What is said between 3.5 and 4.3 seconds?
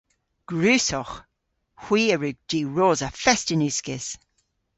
yn uskis.